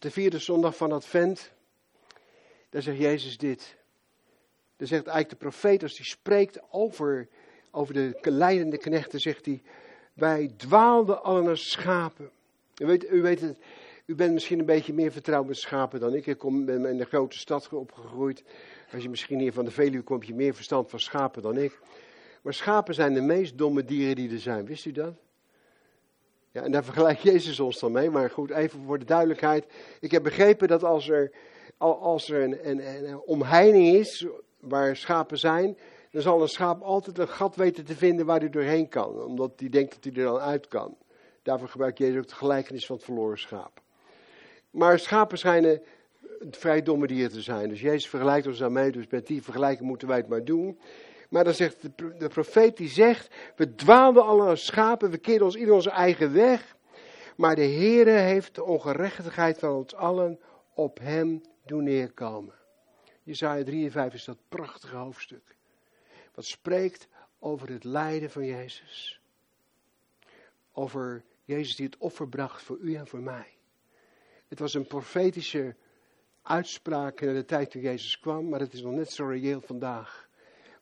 [0.04, 1.52] De vierde zondag van Advent,
[2.70, 3.76] daar zegt Jezus dit.
[4.76, 7.28] Daar zegt eigenlijk de profeet, als hij spreekt over,
[7.70, 9.62] over de leidende knechten, zegt hij,
[10.12, 12.30] wij dwaalden allen als schapen.
[12.82, 13.58] U weet, u weet het,
[14.04, 16.26] u bent misschien een beetje meer vertrouwd met schapen dan ik.
[16.26, 18.44] Ik kom, ben in de grote stad opgegroeid.
[18.92, 21.56] Als je misschien hier van de Veluwe komt, heb je meer verstand van schapen dan
[21.56, 21.78] ik.
[22.42, 24.66] Maar schapen zijn de meest domme dieren die er zijn.
[24.66, 25.23] Wist u dat?
[26.54, 28.10] Ja, en daar vergelijkt Jezus ons dan mee.
[28.10, 29.66] Maar goed, even voor de duidelijkheid.
[30.00, 31.32] Ik heb begrepen dat als er,
[31.78, 34.26] als er een, een, omheining is
[34.60, 35.78] waar schapen zijn,
[36.10, 39.22] dan zal een schaap altijd een gat weten te vinden waar hij doorheen kan.
[39.22, 40.96] Omdat hij denkt dat hij er dan uit kan.
[41.42, 43.80] Daarvoor gebruikt Jezus ook de gelijkenis van het verloren schaap.
[44.70, 45.82] Maar schapen schijnen
[46.50, 47.68] vrij domme dieren te zijn.
[47.68, 48.92] Dus Jezus vergelijkt ons daarmee.
[48.92, 50.78] Dus met die vergelijking moeten wij het maar doen.
[51.34, 51.82] Maar dan zegt
[52.18, 56.32] de, profeet die zegt, we dwaalden alle als schapen, we keerden ons ieder onze eigen
[56.32, 56.76] weg.
[57.36, 60.40] Maar de Heere heeft de ongerechtigheid van ons allen
[60.74, 62.54] op hem doen neerkomen.
[63.22, 65.56] Jezaja 53 is dat prachtige hoofdstuk.
[66.34, 69.20] Wat spreekt over het lijden van Jezus.
[70.72, 73.56] Over Jezus die het offer bracht voor u en voor mij.
[74.48, 75.74] Het was een profetische
[76.42, 80.24] uitspraak in de tijd toen Jezus kwam, maar het is nog net zo reëel vandaag.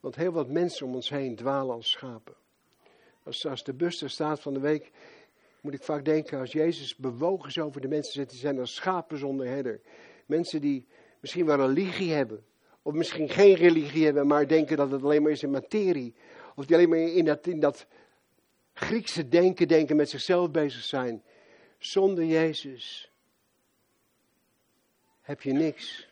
[0.03, 2.35] Want heel wat mensen om ons heen dwalen als schapen.
[3.23, 4.91] Als, als de bus er staat van de week,
[5.61, 9.19] moet ik vaak denken, als Jezus bewogen is over de mensen, die zijn als schapen
[9.19, 9.81] zonder herder.
[10.27, 10.87] Mensen die
[11.21, 12.45] misschien wel religie hebben,
[12.83, 16.15] of misschien geen religie hebben, maar denken dat het alleen maar is in materie.
[16.55, 17.87] Of die alleen maar in dat,
[18.73, 21.23] Griekse denken, denken met zichzelf bezig zijn.
[21.79, 23.11] Zonder Jezus
[25.21, 26.09] heb je niks.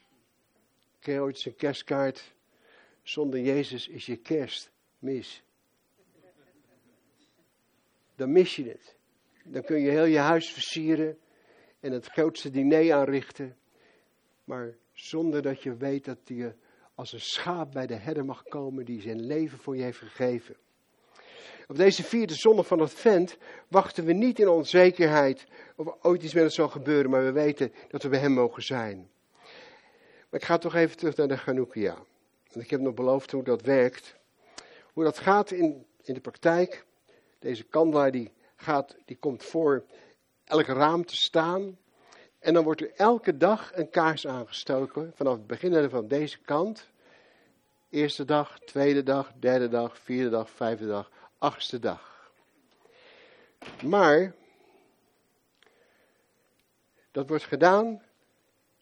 [0.99, 2.35] Ik heb ooit zijn kerstkaart.
[3.11, 5.43] Zonder Jezus is je kerst mis.
[8.17, 8.97] Dan mis je het.
[9.45, 11.19] Dan kun je heel je huis versieren
[11.81, 13.57] en het grootste diner aanrichten.
[14.45, 16.55] Maar zonder dat je weet dat je
[16.95, 20.57] als een schaap bij de herder mag komen die zijn leven voor je heeft gegeven.
[21.69, 23.37] Op deze vierde zondag van Advent
[23.69, 25.47] wachten we niet in onzekerheid
[25.77, 28.63] of ooit iets met ons zal gebeuren, maar we weten dat we bij hem mogen
[28.63, 29.11] zijn.
[30.29, 32.09] Maar ik ga toch even terug naar de Chanukkia.
[32.53, 34.17] En ik heb nog beloofd hoe dat werkt.
[34.93, 36.87] Hoe dat gaat in, in de praktijk.
[37.39, 39.85] Deze kandelaar die, gaat, die komt voor
[40.45, 41.79] elk raam te staan.
[42.39, 45.13] En dan wordt er elke dag een kaars aangestoken.
[45.15, 46.89] Vanaf het begin van deze kant.
[47.89, 52.33] Eerste dag, tweede dag, derde dag, vierde dag, vijfde dag, achtste dag.
[53.83, 54.35] Maar
[57.11, 58.03] dat wordt gedaan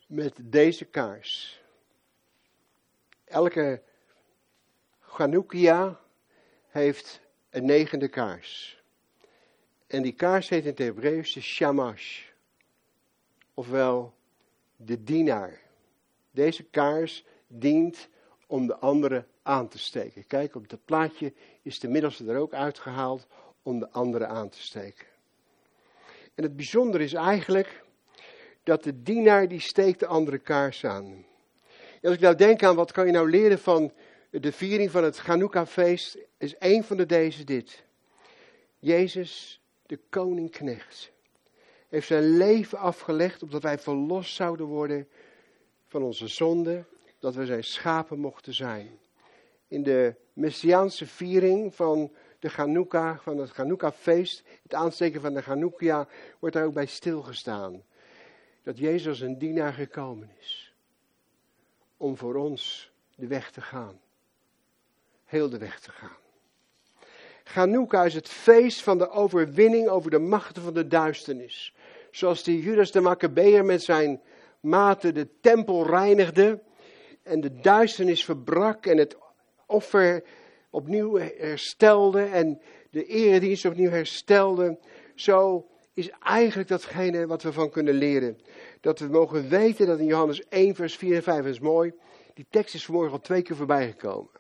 [0.07, 1.63] met deze kaars.
[3.29, 3.83] Elke
[5.01, 6.01] Chanukia
[6.69, 8.83] heeft een negende kaars.
[9.87, 12.27] En die kaars heet in het Hebreeuws de shamash.
[13.55, 14.15] Ofwel
[14.77, 15.61] de dienaar.
[16.31, 18.09] Deze kaars dient
[18.47, 20.27] om de andere aan te steken.
[20.27, 23.27] Kijk, op het plaatje is de middelste er ook uitgehaald
[23.63, 25.07] om de andere aan te steken.
[26.35, 27.85] En het bijzondere is eigenlijk
[28.63, 31.27] dat de dienaar die steekt de andere kaars aan.
[32.03, 33.93] Als ik nou denk aan wat kan je nou leren van
[34.31, 37.85] de viering van het Chanukka-feest, is één van de deze dit.
[38.79, 41.13] Jezus, de koningknecht,
[41.89, 45.09] heeft zijn leven afgelegd opdat wij verlost zouden worden
[45.87, 46.85] van onze zonde,
[47.19, 48.99] dat we zijn schapen mochten zijn.
[49.69, 56.09] In de Messiaanse viering van de Chanukka, van het Chanukka-feest, het aansteken van de Chanukka,
[56.39, 57.83] wordt daar ook bij stilgestaan.
[58.63, 60.68] Dat Jezus een dienaar gekomen is.
[61.99, 64.01] Om voor ons de weg te gaan.
[65.25, 66.17] Heel de weg te gaan.
[67.45, 71.75] Chanukka is het feest van de overwinning over de machten van de duisternis.
[72.11, 74.21] Zoals die Judas de Maccabeer met zijn
[74.61, 76.63] maten de tempel reinigde
[77.23, 79.17] en de duisternis verbrak en het
[79.67, 80.25] offer
[80.71, 84.79] opnieuw herstelde en de eredienst opnieuw herstelde.
[85.15, 88.39] Zo is eigenlijk datgene wat we van kunnen leren.
[88.81, 91.93] Dat we mogen weten dat in Johannes 1, vers 4 en 5 is mooi.
[92.35, 94.31] Die tekst is vanmorgen al twee keer voorbij gekomen.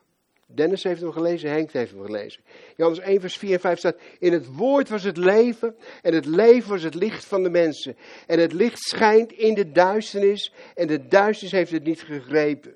[0.50, 2.42] Dennis heeft hem gelezen, Henk heeft hem gelezen.
[2.76, 6.26] Johannes 1, vers 4 en 5 staat: In het woord was het leven, en het
[6.26, 7.96] leven was het licht van de mensen.
[8.26, 12.74] En het licht schijnt in de duisternis, en de duisternis heeft het niet gegrepen.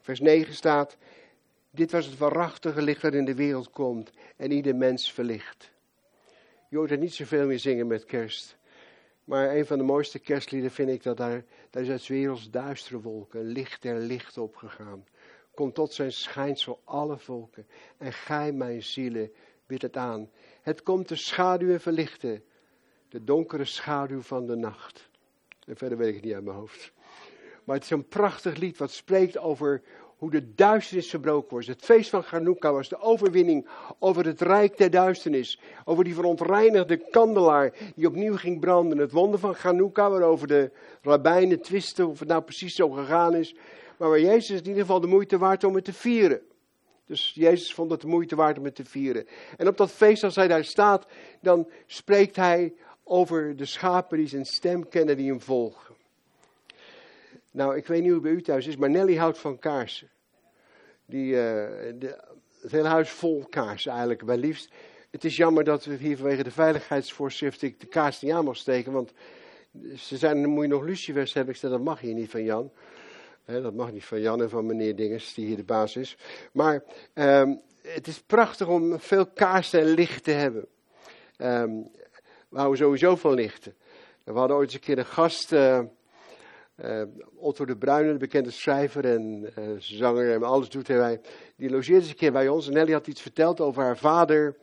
[0.00, 0.96] Vers 9 staat:
[1.70, 5.70] Dit was het waarachtige licht dat in de wereld komt, en ieder mens verlicht.
[6.68, 8.56] Je hoort er niet zoveel meer zingen met kerst.
[9.32, 13.00] Maar een van de mooiste kerstlieden vind ik dat daar, daar is uit werelds duistere
[13.00, 15.04] wolken, licht der licht opgegaan.
[15.54, 17.66] Kom tot zijn schijnsel alle volken.
[17.98, 19.32] En gij, mijn zielen,
[19.66, 20.30] bid het aan.
[20.62, 22.44] Het komt de schaduwen verlichten.
[23.08, 25.10] De donkere schaduw van de nacht.
[25.66, 26.92] En verder weet ik het niet uit mijn hoofd.
[27.64, 29.82] Maar het is een prachtig lied wat spreekt over
[30.22, 31.66] hoe de duisternis verbroken wordt.
[31.66, 35.60] Het feest van Chanukka was de overwinning over het rijk der duisternis.
[35.84, 38.98] Over die verontreinigde kandelaar die opnieuw ging branden.
[38.98, 40.70] Het wonder van Chanukka waarover de
[41.02, 43.54] rabbijnen twisten of het nou precies zo gegaan is
[44.02, 46.40] maar waar Jezus in ieder geval de moeite waard om het te vieren.
[47.06, 49.26] Dus Jezus vond het de moeite waard om het te vieren.
[49.56, 51.06] En op dat feest, als hij daar staat,
[51.40, 55.91] dan spreekt hij over de schapen die zijn stem kennen, die hem volgen.
[57.52, 60.10] Nou, ik weet niet hoe bij u thuis is, maar Nelly houdt van kaarsen.
[61.06, 61.36] Die, uh,
[61.98, 62.24] de,
[62.60, 64.72] het hele huis vol kaarsen eigenlijk, bij liefst.
[65.10, 68.92] Het is jammer dat we hier vanwege de veiligheidsvoorschriften de kaars niet aan mag steken,
[68.92, 69.12] want
[69.96, 71.54] ze zijn, dan moet je nog lucifers hebben.
[71.54, 72.70] Ik zeg, dat mag hier niet van Jan
[73.44, 76.16] dat mag niet van Jan en van meneer Dinges, die hier de baas is.
[76.52, 76.82] Maar
[77.14, 80.66] um, het is prachtig om veel kaarsen en licht te hebben.
[81.38, 81.90] Um,
[82.48, 83.74] we houden sowieso van lichten.
[84.24, 85.80] We hadden ooit eens een keer een gast, uh,
[86.84, 87.02] uh,
[87.36, 91.20] Otto de Bruyne, de bekende schrijver en uh, zanger en alles doet hij.
[91.56, 94.56] Die logeerde eens een keer bij ons en Nelly had iets verteld over haar vader,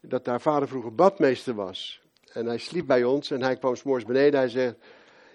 [0.00, 2.00] dat haar vader vroeger badmeester was.
[2.32, 4.40] En hij sliep bij ons en hij kwam s'morgens beneden.
[4.40, 4.74] Hij zegt,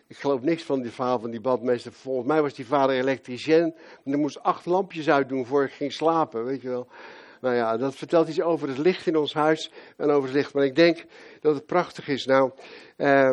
[0.07, 1.91] ik geloof niks van die verhaal van die badmeester.
[1.91, 3.63] Volgens mij was die vader elektricien.
[4.03, 6.87] En hij moest acht lampjes uitdoen voor ik ging slapen, weet je wel.
[7.41, 10.53] Nou ja, dat vertelt iets over het licht in ons huis en over het licht.
[10.53, 11.05] Maar ik denk
[11.39, 12.25] dat het prachtig is.
[12.25, 12.51] Nou,
[12.97, 13.31] uh,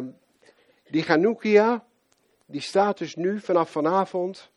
[0.91, 1.85] die Chanukia,
[2.49, 4.51] die staat dus nu vanaf vanavond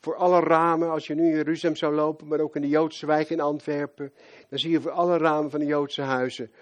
[0.00, 0.90] voor alle ramen.
[0.90, 4.12] Als je nu in Jeruzalem zou lopen, maar ook in de Joodse wijk in Antwerpen.
[4.48, 6.52] Dan zie je voor alle ramen van de Joodse huizen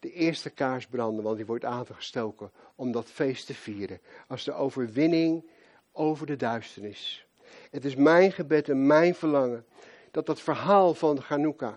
[0.00, 4.00] de eerste kaars branden, want die wordt aangestoken om dat feest te vieren.
[4.28, 5.50] Als de overwinning
[5.92, 7.26] over de duisternis.
[7.70, 9.64] Het is mijn gebed en mijn verlangen
[10.10, 11.74] dat dat verhaal van Hanukkah,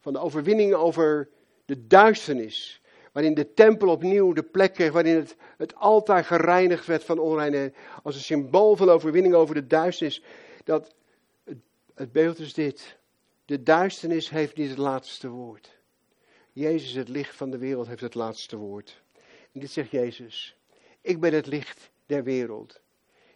[0.00, 1.28] van de overwinning over
[1.64, 2.82] de duisternis,
[3.16, 8.14] waarin de tempel opnieuw de plek waarin het, het altaar gereinigd werd van onreinheid, als
[8.14, 10.22] een symbool van overwinning over de duisternis,
[10.64, 10.94] dat
[11.44, 11.58] het,
[11.94, 12.96] het beeld is dit.
[13.44, 15.78] De duisternis heeft niet het laatste woord.
[16.52, 19.02] Jezus, het licht van de wereld, heeft het laatste woord.
[19.52, 20.56] En dit zegt Jezus.
[21.00, 22.80] Ik ben het licht der wereld.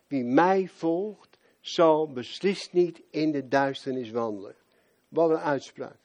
[0.07, 4.55] Wie mij volgt, zal beslist niet in de duisternis wandelen.
[5.09, 5.99] Wat een uitspraak.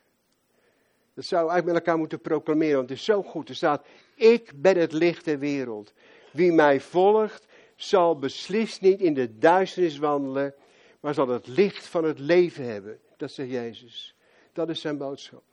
[1.15, 3.49] Dat zou eigenlijk met elkaar moeten proclameren, want het is zo goed.
[3.49, 5.93] Er staat, ik ben het licht der wereld.
[6.32, 10.54] Wie mij volgt, zal beslist niet in de duisternis wandelen,
[10.99, 12.99] maar zal het licht van het leven hebben.
[13.17, 14.15] Dat zegt Jezus.
[14.54, 15.43] Dat is zijn boodschap.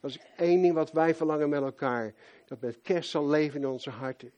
[0.00, 2.14] Dat is één ding wat wij verlangen met elkaar.
[2.44, 4.32] Dat met kerst zal leven in onze harten.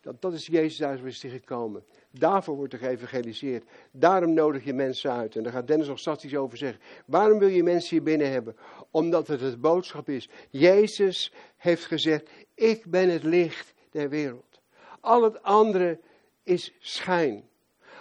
[0.00, 1.84] Dat, dat is Jezus uit is gekomen.
[2.10, 3.64] Daarvoor wordt er geëvangeliseerd.
[3.90, 5.36] Daarom nodig je mensen uit.
[5.36, 6.80] En daar gaat Dennis nog straks over zeggen.
[7.04, 8.56] Waarom wil je mensen hier binnen hebben?
[8.90, 10.28] Omdat het het boodschap is.
[10.50, 14.60] Jezus heeft gezegd, ik ben het licht der wereld.
[15.00, 16.00] Al het andere
[16.42, 17.48] is schijn.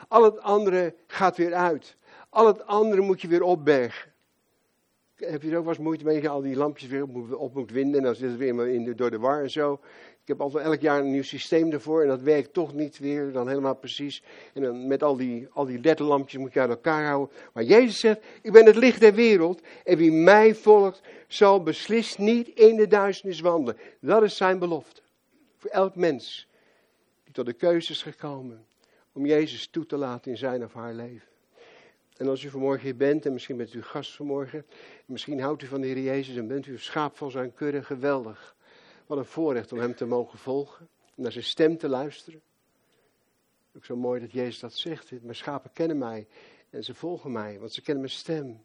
[0.07, 1.95] Al het andere gaat weer uit.
[2.29, 4.11] Al het andere moet je weer opbergen.
[5.15, 7.03] heb je er ook wel eens moeite mee dat je al die lampjes weer
[7.37, 9.79] op moet, winden en dan zit het weer in de, door de war en zo.
[10.29, 13.31] Ik heb altijd elk jaar een nieuw systeem ervoor en dat werkt toch niet weer
[13.31, 14.23] dan helemaal precies.
[14.53, 17.35] En dan met al die, al die ledlampjes moet je uit elkaar houden.
[17.53, 22.17] Maar Jezus zegt, ik ben het licht der wereld en wie mij volgt zal beslist
[22.17, 23.77] niet in de duisternis wandelen.
[23.99, 25.01] Dat is zijn belofte.
[25.57, 26.47] Voor elk mens
[27.23, 28.65] die tot de keuze is gekomen
[29.11, 31.27] om Jezus toe te laten in zijn of haar leven.
[32.17, 34.65] En als u vanmorgen hier bent, en misschien bent u gast vanmorgen,
[35.05, 38.57] misschien houdt u van de Heer Jezus en bent u schaap van zijn kudde, geweldig.
[39.09, 42.41] Wat een voorrecht om Hem te mogen volgen, en naar zijn stem te luisteren.
[43.75, 46.27] Ook zo mooi dat Jezus dat zegt, mijn schapen kennen mij
[46.69, 48.63] en ze volgen mij, want ze kennen mijn stem.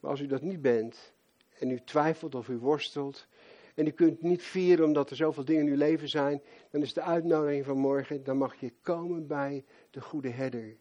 [0.00, 1.12] Maar als u dat niet bent,
[1.58, 3.26] en u twijfelt of u worstelt,
[3.74, 6.92] en u kunt niet vieren omdat er zoveel dingen in uw leven zijn, dan is
[6.92, 10.76] de uitnodiging van morgen, dan mag je komen bij de goede herder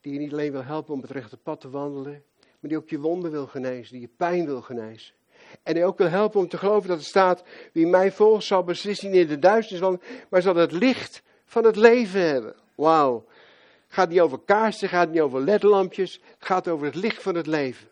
[0.00, 2.24] die je niet alleen wil helpen om het rechte pad te wandelen,
[2.60, 5.14] maar die ook je wonden wil genezen, die je pijn wil genezen.
[5.62, 7.42] En die ook wil helpen om te geloven dat er staat,
[7.72, 11.64] wie mij volgt zal beslissen niet in de duisternis wandelen, maar zal het licht van
[11.64, 12.54] het leven hebben.
[12.74, 13.24] Wauw.
[13.88, 17.46] Gaat niet over kaarsen, gaat niet over ledlampjes, het gaat over het licht van het
[17.46, 17.88] leven.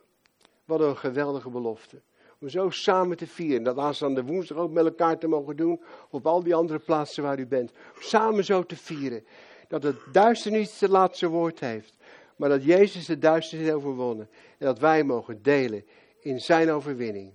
[0.64, 2.00] Wat een geweldige belofte.
[2.40, 6.26] Om zo samen te vieren, dat aanstaande woensdag ook met elkaar te mogen doen, op
[6.26, 7.70] al die andere plaatsen waar u bent.
[7.98, 9.24] Samen zo te vieren.
[9.68, 11.94] Dat het duisternis het laatste woord heeft
[12.42, 14.28] maar dat Jezus de duisternis heeft overwonnen.
[14.58, 15.84] En dat wij mogen delen
[16.20, 17.32] in zijn overwinning.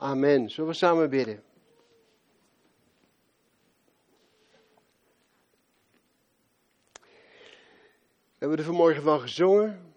[0.00, 0.50] Amen.
[0.50, 1.42] Zullen we samen bidden?
[8.24, 9.94] We hebben er vanmorgen van gezongen.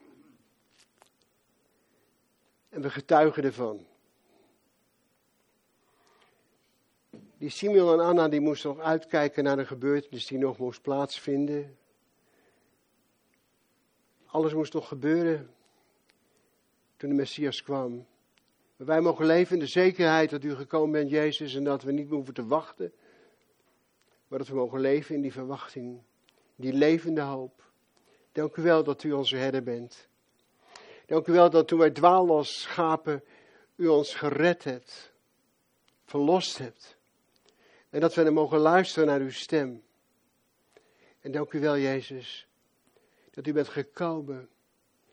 [2.70, 3.86] En we getuigen ervan.
[7.38, 11.78] Die Simeon en Anna die moesten nog uitkijken naar de gebeurtenis die nog moest plaatsvinden.
[14.26, 15.54] Alles moest nog gebeuren
[16.98, 18.06] toen de Messias kwam.
[18.86, 22.10] Wij mogen leven in de zekerheid dat u gekomen bent, Jezus, en dat we niet
[22.10, 22.94] hoeven te wachten.
[24.28, 26.02] Maar dat we mogen leven in die verwachting,
[26.56, 27.64] die levende hoop.
[28.32, 30.08] Dank u wel dat u onze herder bent.
[31.06, 33.24] Dank u wel dat toen wij dwaalden schapen,
[33.76, 35.14] u ons gered hebt,
[36.06, 36.98] verlost hebt.
[37.90, 39.84] En dat we er mogen luisteren naar uw stem.
[41.20, 42.48] En dank u wel, Jezus,
[43.32, 44.50] dat u bent gekomen.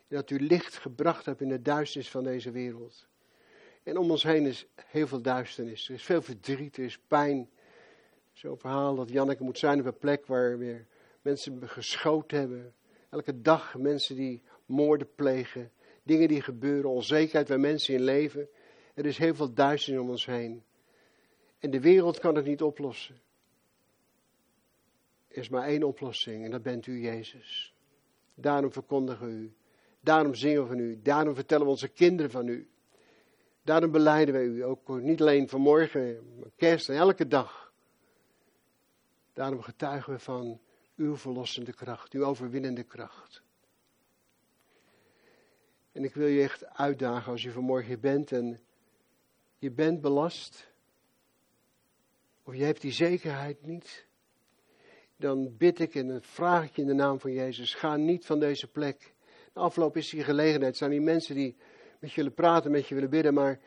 [0.08, 3.06] En dat u licht gebracht hebt in de duisternis van deze wereld.
[3.88, 5.88] En om ons heen is heel veel duisternis.
[5.88, 7.50] Er is veel verdriet, er is pijn.
[8.32, 10.86] Zo'n verhaal dat Janneke moet zijn op een plek waar weer
[11.22, 12.74] mensen geschoten hebben.
[13.10, 15.72] Elke dag mensen die moorden plegen.
[16.02, 18.48] Dingen die gebeuren, onzekerheid waar mensen in leven.
[18.94, 20.62] Er is heel veel duisternis om ons heen.
[21.58, 23.20] En de wereld kan het niet oplossen.
[25.28, 27.74] Er is maar één oplossing en dat bent u, Jezus.
[28.34, 29.54] Daarom verkondigen we u.
[30.00, 31.02] Daarom zingen we van u.
[31.02, 32.68] Daarom vertellen we onze kinderen van u.
[33.68, 34.64] Daarom beleiden wij u.
[34.64, 37.72] Ook niet alleen vanmorgen, maar kerst en elke dag.
[39.32, 40.60] Daarom getuigen we van
[40.96, 43.42] uw verlossende kracht, uw overwinnende kracht.
[45.92, 48.60] En ik wil je echt uitdagen als je vanmorgen hier bent en
[49.58, 50.68] je bent belast.
[52.42, 54.06] Of je hebt die zekerheid niet
[55.16, 58.40] dan bid ik en vraag ik je in de naam van Jezus, ga niet van
[58.40, 59.14] deze plek.
[59.52, 61.56] De afloop is die gelegenheid, zijn die mensen die
[61.98, 63.60] met je willen praten, met je willen bidden, maar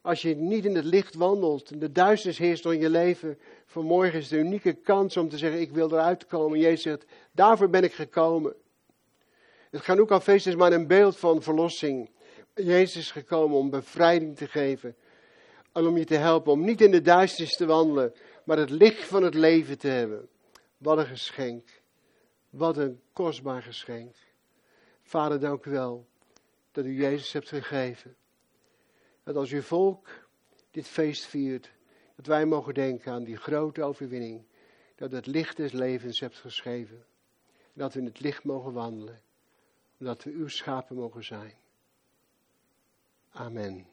[0.00, 4.18] als je niet in het licht wandelt en de duisternis heerst door je leven, vanmorgen
[4.18, 6.58] is de unieke kans om te zeggen, ik wil eruit komen.
[6.58, 8.54] Jezus zegt, daarvoor ben ik gekomen.
[9.70, 12.10] Het Chanukka-feest is maar een beeld van verlossing.
[12.54, 14.96] Jezus is gekomen om bevrijding te geven.
[15.72, 19.04] En om je te helpen om niet in de duisternis te wandelen, maar het licht
[19.04, 20.28] van het leven te hebben.
[20.78, 21.82] Wat een geschenk.
[22.50, 24.16] Wat een kostbaar geschenk.
[25.02, 26.06] Vader, dank u wel
[26.76, 28.16] dat u Jezus hebt gegeven.
[29.22, 30.08] Dat als uw volk
[30.70, 31.70] dit feest viert,
[32.16, 34.44] dat wij mogen denken aan die grote overwinning.
[34.94, 37.04] Dat het licht des levens hebt geschreven.
[37.72, 39.20] Dat we in het licht mogen wandelen.
[39.98, 41.54] Dat we uw schapen mogen zijn.
[43.30, 43.86] Amen.